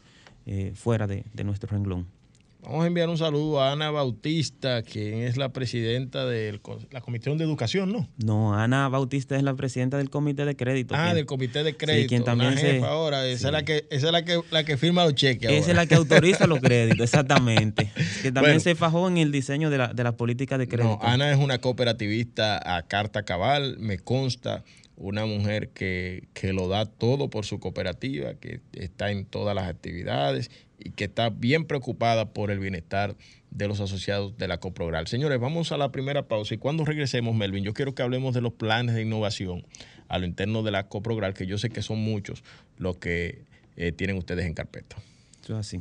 [0.46, 2.19] eh, fuera de nuestro renglón.
[2.62, 7.38] Vamos a enviar un saludo a Ana Bautista, quien es la presidenta de la Comisión
[7.38, 8.08] de Educación, ¿no?
[8.18, 10.94] No, Ana Bautista es la presidenta del Comité de Crédito.
[10.96, 12.02] Ah, del Comité de Crédito.
[12.02, 14.76] Sí, quien también jefa ahora, esa es la que esa es la que la que
[14.76, 17.90] firma los cheques Esa es la que autoriza los créditos, exactamente.
[18.22, 20.98] Que también se fajó en el diseño de la, de la política de crédito.
[21.02, 24.64] No, Ana es una cooperativista a carta cabal, me consta
[25.00, 29.66] una mujer que, que, lo da todo por su cooperativa, que está en todas las
[29.66, 33.16] actividades y que está bien preocupada por el bienestar
[33.50, 35.06] de los asociados de la Coprogral.
[35.06, 38.42] Señores, vamos a la primera pausa y cuando regresemos, Melvin, yo quiero que hablemos de
[38.42, 39.66] los planes de innovación
[40.08, 42.44] a lo interno de la Coprogral, que yo sé que son muchos
[42.76, 43.44] los que
[43.76, 44.96] eh, tienen ustedes en carpeta.
[45.42, 45.80] Eso es así.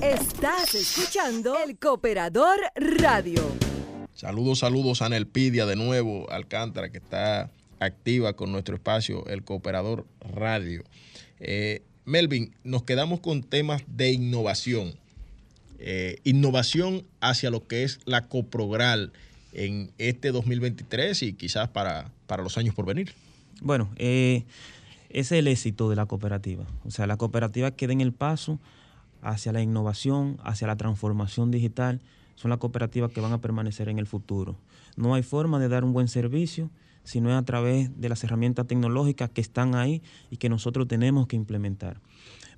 [0.00, 3.42] Estás escuchando el Cooperador Radio.
[4.14, 10.06] Saludos, saludos a Nelpidia de nuevo, Alcántara, que está activa con nuestro espacio, el Cooperador
[10.20, 10.84] Radio.
[11.40, 14.94] Eh, Melvin, nos quedamos con temas de innovación.
[15.78, 19.12] Eh, innovación hacia lo que es la coprogral
[19.52, 23.12] en este 2023 y quizás para, para los años por venir?
[23.60, 24.44] Bueno, eh,
[25.08, 26.64] es el éxito de la cooperativa.
[26.84, 28.58] O sea, la cooperativa que den el paso
[29.22, 32.00] hacia la innovación, hacia la transformación digital,
[32.34, 34.56] son las cooperativas que van a permanecer en el futuro.
[34.96, 36.70] No hay forma de dar un buen servicio
[37.06, 40.88] si no es a través de las herramientas tecnológicas que están ahí y que nosotros
[40.88, 42.00] tenemos que implementar.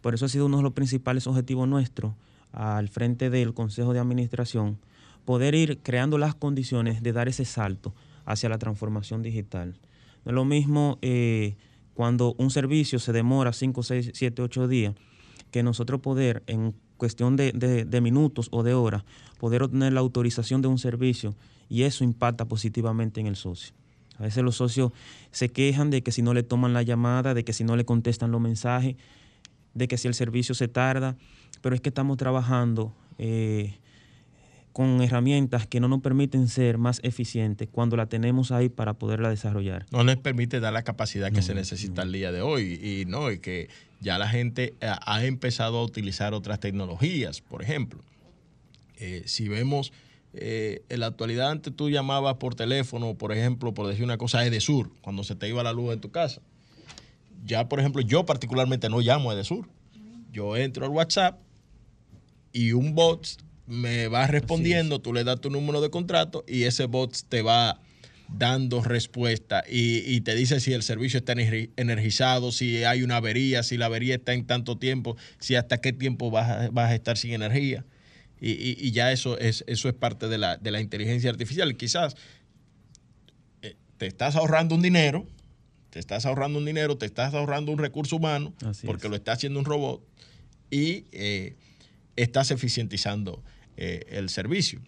[0.00, 2.14] Por eso ha sido uno de los principales objetivos nuestros
[2.52, 4.78] al frente del Consejo de Administración,
[5.26, 9.78] poder ir creando las condiciones de dar ese salto hacia la transformación digital.
[10.24, 11.56] No es lo mismo eh,
[11.92, 14.94] cuando un servicio se demora 5, 6, 7, 8 días,
[15.50, 19.04] que nosotros poder en cuestión de, de, minutos o de horas,
[19.38, 21.34] poder obtener la autorización de un servicio
[21.68, 23.74] y eso impacta positivamente en el socio.
[24.18, 24.92] A veces los socios
[25.30, 27.84] se quejan de que si no le toman la llamada, de que si no le
[27.84, 28.96] contestan los mensajes,
[29.74, 31.16] de que si el servicio se tarda,
[31.60, 33.78] pero es que estamos trabajando eh,
[34.72, 39.28] con herramientas que no nos permiten ser más eficientes cuando la tenemos ahí para poderla
[39.30, 39.86] desarrollar.
[39.90, 43.30] No les permite dar la capacidad que se necesita el día de hoy y no,
[43.30, 43.68] y que
[44.00, 48.02] ya la gente eh, ha empezado a utilizar otras tecnologías, por ejemplo.
[48.96, 49.92] Eh, si vemos
[50.40, 54.44] eh, en la actualidad antes tú llamabas por teléfono, por ejemplo, por decir una cosa,
[54.44, 56.40] Edesur, cuando se te iba la luz en tu casa.
[57.44, 59.68] Ya, por ejemplo, yo particularmente no llamo a Edesur.
[60.32, 61.38] Yo entro al WhatsApp
[62.52, 63.26] y un bot
[63.66, 67.80] me va respondiendo, tú le das tu número de contrato y ese bot te va
[68.36, 73.76] dando respuesta y, te dice si el servicio está energizado, si hay una avería, si
[73.76, 77.84] la avería está en tanto tiempo, si hasta qué tiempo vas a, estar sin energía.
[78.40, 81.76] Y, ya eso es, eso es parte de la, de la inteligencia artificial.
[81.76, 82.16] Quizás
[83.62, 85.26] eh, te estás ahorrando un dinero,
[85.90, 89.58] te estás ahorrando un dinero, te estás ahorrando un recurso humano, porque lo está haciendo
[89.58, 90.02] un robot,
[90.70, 91.56] y eh,
[92.16, 93.42] estás eficientizando
[93.76, 94.80] eh, el servicio.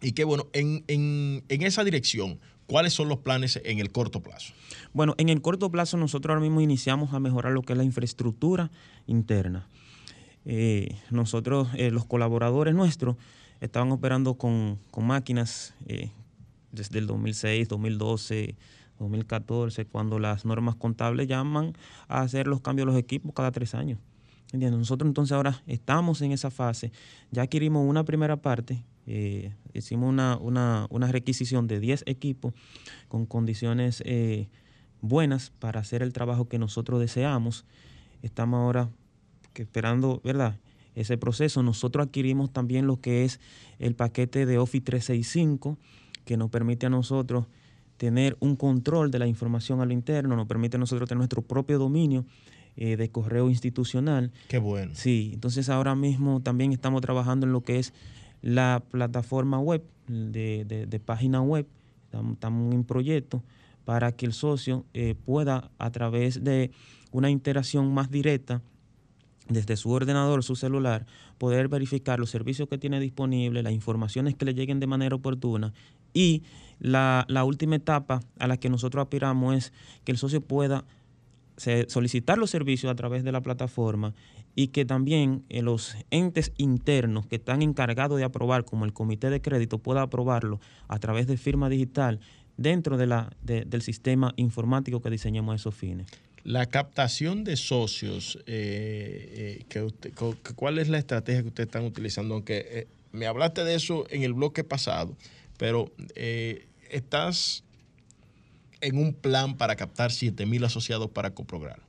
[0.00, 4.54] Y que bueno, en, esa dirección, ¿cuáles son los planes en el corto plazo?
[4.92, 7.84] Bueno, en el corto plazo nosotros ahora mismo iniciamos a mejorar lo que es la
[7.84, 8.70] infraestructura
[9.06, 9.68] interna.
[10.44, 13.16] Eh, nosotros, eh, los colaboradores nuestros,
[13.60, 15.74] estaban operando con, máquinas
[16.72, 18.56] desde el 2006, 2012,
[18.98, 21.74] 2014, cuando las normas contables llaman
[22.08, 23.98] a hacer los cambios de los equipos cada tres años.
[24.52, 26.90] Nosotros entonces ahora estamos en esa fase.
[27.30, 30.10] Ya adquirimos una primera parte, eh, hicimos
[30.40, 32.52] una, requisición de 10 equipos
[33.08, 34.48] con condiciones eh,
[35.00, 37.64] buenas para hacer el trabajo que nosotros deseamos.
[38.22, 38.90] Estamos ahora
[39.54, 40.58] esperando, ¿verdad?
[40.94, 41.62] Ese proceso.
[41.62, 43.40] Nosotros adquirimos también lo que es
[43.78, 45.78] el paquete de Office 365,
[46.24, 47.46] que nos permite a nosotros
[47.96, 51.42] tener un control de la información a lo interno, nos permite a nosotros tener nuestro
[51.42, 52.24] propio dominio
[52.76, 54.32] eh, de correo institucional.
[54.48, 54.92] Qué bueno.
[54.94, 57.92] Sí, entonces ahora mismo también estamos trabajando en lo que es
[58.40, 61.66] la plataforma web, de, página web,
[62.04, 63.42] estamos, en proyecto
[63.84, 66.70] para que el socio eh, pueda a través de
[67.12, 68.62] una interacción más directa
[69.50, 71.06] desde su ordenador, su celular,
[71.38, 75.72] poder verificar los servicios que tiene disponibles, las informaciones que le lleguen de manera oportuna.
[76.14, 76.42] Y
[76.78, 79.72] la, la última etapa a la que nosotros aspiramos es
[80.04, 80.84] que el socio pueda
[81.88, 84.14] solicitar los servicios a través de la plataforma
[84.54, 89.30] y que también eh, los entes internos que están encargados de aprobar, como el comité
[89.30, 92.20] de crédito, pueda aprobarlo a través de firma digital
[92.56, 96.08] dentro de la, del sistema informático que diseñamos a esos fines.
[96.42, 100.14] La captación de socios, eh, eh,
[100.54, 102.34] ¿cuál es la estrategia que ustedes están utilizando?
[102.34, 105.16] Aunque me hablaste de eso en el bloque pasado,
[105.58, 105.92] pero
[106.88, 107.62] estás
[108.80, 111.80] en un plan para captar 7 mil asociados para Coprogral.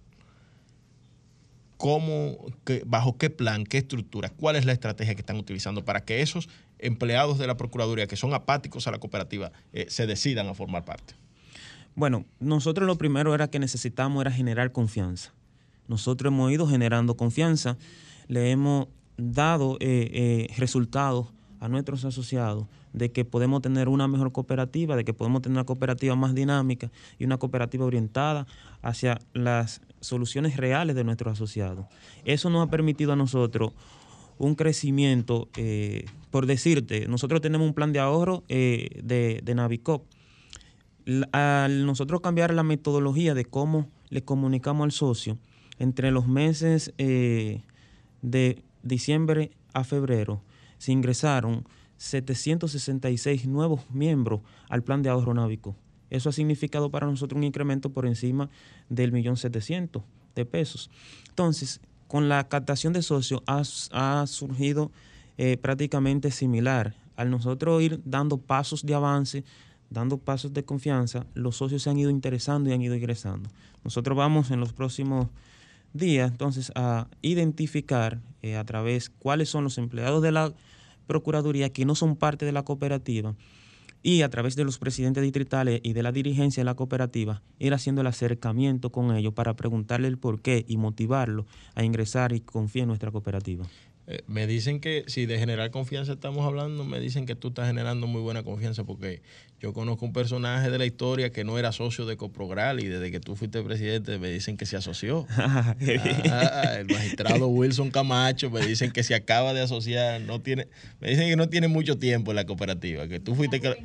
[1.78, 2.38] ¿Cómo,
[2.86, 6.47] ¿Bajo qué plan, qué estructura, cuál es la estrategia que están utilizando para que esos
[6.82, 10.86] empleados de la Procuraduría que son apáticos a la cooperativa eh, se decidan a formar
[10.86, 11.13] parte?
[11.95, 15.34] Bueno, nosotros lo primero era que necesitamos era generar confianza.
[15.88, 17.77] Nosotros hemos ido generando confianza,
[18.27, 21.27] le hemos dado eh, eh, resultados
[21.59, 25.65] a nuestros asociados de que podemos tener una mejor cooperativa, de que podemos tener una
[25.65, 28.47] cooperativa más dinámica y una cooperativa orientada
[28.82, 31.86] hacia las soluciones reales de nuestros asociados.
[32.25, 33.73] Eso nos ha permitido a nosotros
[34.41, 40.03] un crecimiento, eh, por decirte, nosotros tenemos un plan de ahorro eh, de, de Navicop.
[41.31, 45.37] Al nosotros cambiar la metodología de cómo le comunicamos al socio,
[45.77, 47.61] entre los meses eh,
[48.23, 50.41] de diciembre a febrero,
[50.79, 51.67] se ingresaron
[51.97, 55.75] 766 nuevos miembros al plan de ahorro návico.
[56.09, 58.49] Eso ha significado para nosotros un incremento por encima
[58.89, 60.01] del millón setecientos
[60.33, 60.89] de pesos.
[61.29, 61.79] Entonces,
[62.12, 64.91] con la captación de socios ha, surgido
[65.38, 66.93] eh, prácticamente similar.
[67.16, 69.45] Al nosotros ir dando pasos de avance,
[69.89, 73.49] dando pasos de confianza, los socios se han ido interesando y han ido ingresando.
[73.86, 75.28] Nosotros vamos en los próximos
[75.93, 80.53] días entonces a identificar eh, a través cuáles son los empleados de la
[81.07, 83.36] Procuraduría que no son parte de la cooperativa
[84.04, 87.74] y a través de los presidentes distritales y de la dirigencia de la cooperativa, ir
[87.74, 91.45] haciendo el acercamiento con ellos para preguntarle el por qué y motivarlo
[91.76, 93.66] a ingresar y confiar en nuestra cooperativa.
[94.12, 97.68] Eh, me dicen que si de generar confianza estamos hablando, me dicen que tú estás
[97.68, 99.22] generando muy buena confianza porque
[99.62, 103.09] yo conozco un personaje de la historia que no era socio de Coprogral y desde
[103.09, 105.28] que tú fuiste presidente me dicen que se asoció.
[106.32, 110.68] Ah, el magistrado Wilson Camacho me dicen que se acaba de asociar, no tiene,
[110.99, 113.76] me dicen que no tiene mucho tiempo en la cooperativa, que tú fuiste que,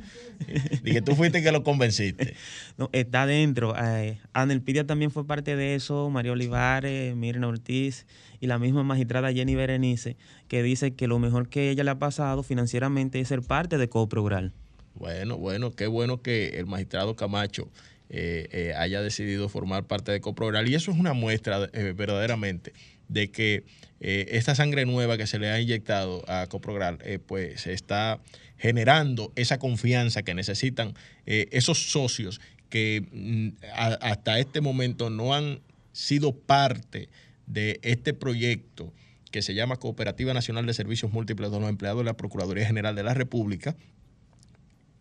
[0.83, 2.35] que tú fuiste que lo convenciste.
[2.77, 3.75] No, está dentro.
[3.77, 8.05] Eh, Anelpidia también fue parte de eso, María Olivares, Mirna Ortiz
[8.39, 10.16] y la misma magistrada Jenny Berenice,
[10.47, 13.89] que dice que lo mejor que ella le ha pasado financieramente es ser parte de
[13.89, 14.53] Coprogral.
[14.95, 17.69] Bueno, bueno, qué bueno que el magistrado Camacho
[18.09, 20.69] eh, eh, haya decidido formar parte de Coprogral.
[20.69, 22.73] Y eso es una muestra eh, verdaderamente
[23.07, 23.63] de que
[23.99, 28.19] esta sangre nueva que se le ha inyectado a Coprogral, pues se está
[28.57, 30.93] generando esa confianza que necesitan
[31.25, 32.39] esos socios
[32.69, 35.61] que mm, hasta este momento no han
[35.93, 37.09] sido parte
[37.47, 38.93] de este proyecto
[39.31, 42.95] que se llama Cooperativa Nacional de Servicios Múltiples de los Empleados de la Procuraduría General
[42.95, 43.75] de la República,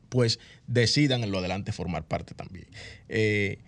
[0.09, 2.66] pues decidan en lo adelante formar parte también.
[3.09, 3.59] Eh,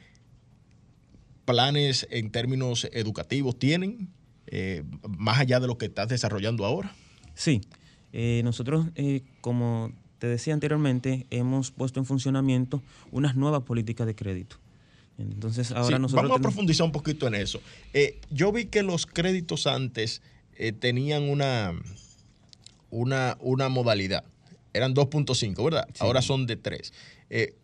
[1.45, 4.09] ¿Planes en términos educativos tienen,
[4.47, 6.95] eh, más allá de lo que estás desarrollando ahora?
[7.35, 7.61] Sí,
[8.13, 8.87] eh, nosotros,
[9.41, 12.83] como te decía anteriormente, hemos puesto en funcionamiento
[13.13, 14.57] unas nuevas políticas de crédito.
[15.17, 16.29] Entonces, ahora nosotros.
[16.29, 17.61] Vamos a profundizar un poquito en eso.
[18.31, 20.23] yo vi que los créditos antes
[20.81, 21.73] tenían una,
[22.91, 24.25] una, una modalidad
[24.73, 25.89] eran 2.5, ¿verdad?
[25.99, 26.93] Ahora son de 3.
[27.31, 27.55] Eh,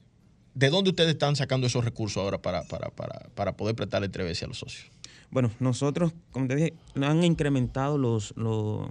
[0.54, 4.46] ¿De dónde ustedes están sacando esos recursos ahora para, para, para, para poder prestarle entrevista
[4.46, 4.90] a los socios?
[5.30, 8.88] Bueno, nosotros, como te dije, han incrementado los, los,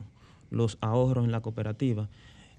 [0.49, 2.09] los ahorros en la cooperativa.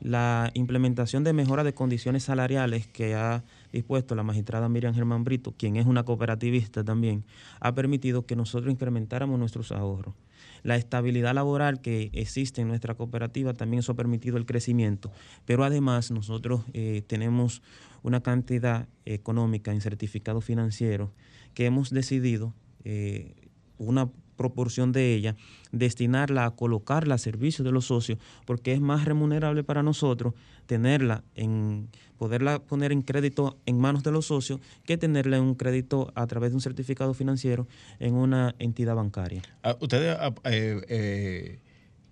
[0.00, 5.54] La implementación de mejora de condiciones salariales que ha dispuesto la magistrada Miriam Germán Brito,
[5.56, 7.24] quien es una cooperativista también,
[7.60, 10.14] ha permitido que nosotros incrementáramos nuestros ahorros
[10.64, 15.12] la estabilidad laboral que existe en nuestra cooperativa, también eso ha permitido el crecimiento.
[15.44, 17.62] Pero además nosotros eh, tenemos
[18.02, 21.12] una cantidad económica en certificado financiero
[21.54, 22.54] que hemos decidido
[22.84, 23.34] eh,
[23.78, 25.36] una proporción de ella,
[25.72, 30.34] destinarla a colocarla a servicio de los socios, porque es más remunerable para nosotros
[30.66, 35.54] tenerla en, poderla poner en crédito en manos de los socios que tenerla en un
[35.54, 37.66] crédito a través de un certificado financiero
[37.98, 39.42] en una entidad bancaria.
[39.62, 41.58] Ah, ¿Ustedes ah, eh, eh,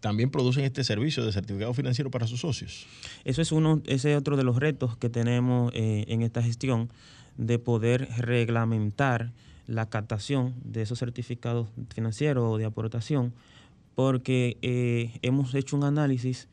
[0.01, 2.87] también producen este servicio de certificado financiero para sus socios?
[3.25, 6.91] Eso es uno, ese es otro de los retos que tenemos eh, en esta gestión,
[7.37, 9.33] de poder reglamentar
[9.67, 13.33] la captación de esos certificados financieros o de aportación,
[13.95, 16.49] porque eh, hemos hecho un análisis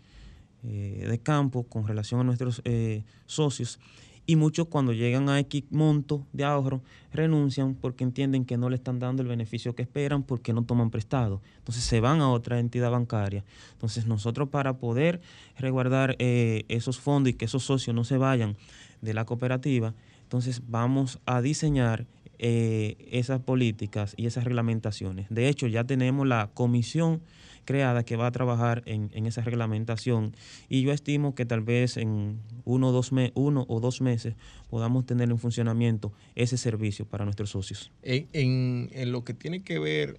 [0.63, 3.79] eh, de campo con relación a nuestros eh, socios
[4.25, 8.75] y muchos cuando llegan a X monto de ahorro renuncian porque entienden que no le
[8.75, 11.41] están dando el beneficio que esperan porque no toman prestado.
[11.57, 13.43] Entonces se van a otra entidad bancaria.
[13.71, 15.19] Entonces nosotros para poder
[15.57, 18.55] resguardar esos fondos y que esos socios no se vayan
[19.01, 19.95] de la cooperativa,
[20.29, 22.05] entonces vamos a diseñar
[22.41, 25.27] eh, esas políticas y esas reglamentaciones.
[25.29, 27.21] De hecho, ya tenemos la comisión
[27.65, 30.33] creada que va a trabajar en, esa reglamentación
[30.69, 34.35] y yo estimo que tal vez en uno o, dos uno o dos meses
[34.69, 37.91] podamos tener en funcionamiento ese servicio para nuestros socios.
[38.01, 40.17] En, lo que tiene que ver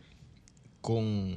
[0.83, 1.35] con,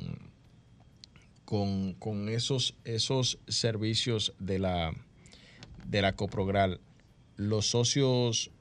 [1.45, 4.93] con, esos, esos servicios de la,
[5.88, 6.79] de la Coprogral,
[7.38, 8.51] los socios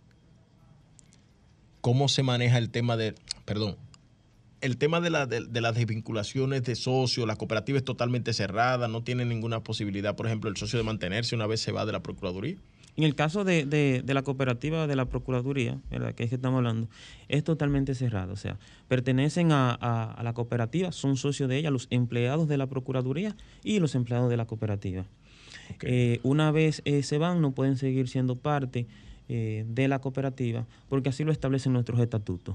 [1.83, 3.15] cómo se maneja el tema de,
[3.45, 3.77] perdón,
[4.63, 9.03] el tema de, la, de, las desvinculaciones de socios, la cooperativa es totalmente cerrada, no
[9.03, 12.01] tiene ninguna posibilidad, por ejemplo, el socio de mantenerse una vez se va de la
[12.01, 12.57] Procuraduría.
[12.97, 16.15] En el caso de, de, la cooperativa de la Procuraduría, ¿verdad?
[16.15, 16.89] que es que estamos hablando,
[17.29, 18.35] es totalmente cerrado.
[18.35, 23.35] O sea, pertenecen a, la cooperativa, son socios de ella los empleados de la Procuraduría
[23.65, 25.07] y los empleados de la cooperativa.
[25.81, 28.87] Eh, una vez eh, se van, no pueden seguir siendo parte
[29.35, 32.55] eh, de la cooperativa, porque así lo establecen nuestros estatutos.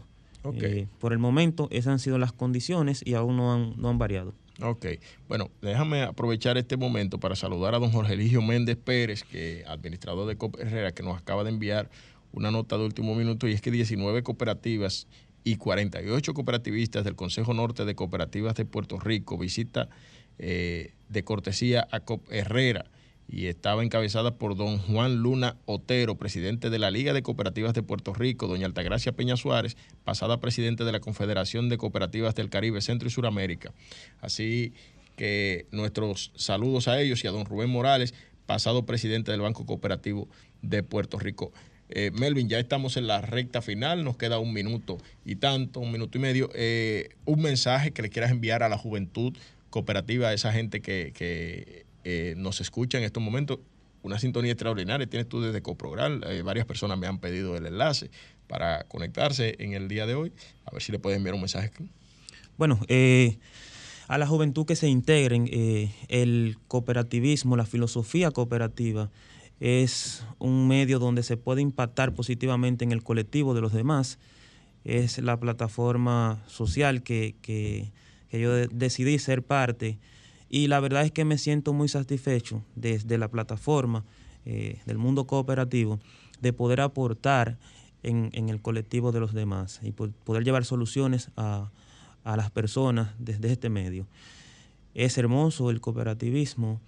[0.53, 3.97] Eh, por el momento, esas han sido las condiciones y aún no han, no han
[3.97, 4.35] variado.
[4.61, 4.85] Ok,
[5.27, 10.27] bueno, déjame aprovechar este momento para saludar a don Jorge Eligio Méndez Pérez, que administrador
[10.27, 11.89] de Coop Herrera, que nos acaba de enviar
[12.31, 15.07] una nota de último minuto y es que 19 cooperativas
[15.43, 19.89] y 48 cooperativistas del Consejo Norte de Cooperativas de Puerto Rico visita
[20.37, 22.85] eh, de cortesía a Cop Herrera
[23.27, 27.83] y estaba encabezada por don Juan Luna Otero, presidente de la Liga de Cooperativas de
[27.83, 32.81] Puerto Rico, doña Altagracia Peña Suárez, pasada presidente de la Confederación de Cooperativas del Caribe,
[32.81, 33.73] Centro y Suramérica.
[34.21, 34.73] Así
[35.15, 38.13] que nuestros saludos a ellos y a don Rubén Morales,
[38.45, 40.29] pasado presidente del Banco Cooperativo
[40.61, 41.51] de Puerto Rico.
[41.89, 45.91] Eh, Melvin, ya estamos en la recta final, nos queda un minuto y tanto, un
[45.91, 46.49] minuto y medio.
[46.53, 49.35] Eh, un mensaje que le quieras enviar a la juventud
[49.69, 53.59] cooperativa, a esa gente que, eh, nos escucha en estos momentos.
[54.03, 58.09] Una sintonía extraordinaria, tienes tú desde Coprogral, varias personas me han pedido el enlace
[58.47, 60.31] para conectarse en el día de hoy.
[60.65, 61.71] A ver si le puedes enviar un mensaje.
[62.57, 62.79] Bueno,
[64.07, 65.49] a la juventud que se integren,
[66.07, 69.09] el cooperativismo, la filosofía cooperativa,
[69.59, 74.19] es un medio donde se puede impactar positivamente en el colectivo de los demás.
[74.83, 77.91] Es la plataforma social que,
[78.31, 79.97] yo decidí ser parte
[80.49, 84.05] y la verdad es que me siento muy satisfecho desde la plataforma
[84.45, 85.99] eh, del mundo cooperativo
[86.41, 87.57] de poder aportar
[88.03, 91.71] en, el colectivo de los demás y poder llevar soluciones a,
[92.23, 94.07] a las personas desde este medio.
[94.93, 96.79] Es hermoso el cooperativismo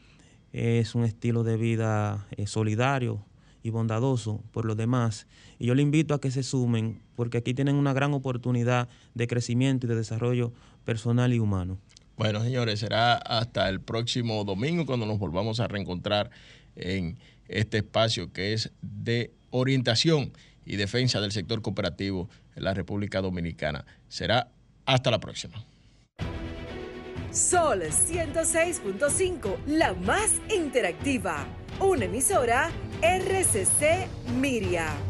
[0.54, 3.24] es un estilo de vida eh, solidario
[3.62, 5.28] y bondadoso por los demás.
[5.60, 9.28] Y yo le invito a que se sumen porque aquí tienen una gran oportunidad de
[9.28, 10.54] crecimiento y de desarrollo
[10.86, 11.78] personal y humano.
[12.20, 16.30] Bueno, señores, será hasta el próximo domingo cuando nos volvamos a reencontrar
[16.76, 17.18] en
[17.48, 20.34] este espacio que es de orientación
[20.66, 23.86] y defensa del sector cooperativo en la República Dominicana.
[24.10, 24.50] Será
[24.86, 25.64] hasta la próxima.
[27.32, 31.48] Sol 106.5, la más interactiva.
[31.80, 32.70] Una emisora
[33.02, 34.10] RCC
[34.42, 35.09] Miria.